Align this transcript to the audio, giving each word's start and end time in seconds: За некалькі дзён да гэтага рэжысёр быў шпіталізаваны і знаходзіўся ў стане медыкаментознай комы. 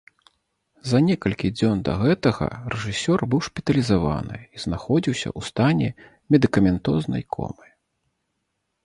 За 0.91 0.99
некалькі 1.07 1.49
дзён 1.57 1.83
да 1.89 1.93
гэтага 2.03 2.47
рэжысёр 2.75 3.19
быў 3.33 3.43
шпіталізаваны 3.47 4.39
і 4.39 4.57
знаходзіўся 4.65 5.29
ў 5.37 5.51
стане 5.51 5.89
медыкаментознай 6.37 7.23
комы. 7.37 7.67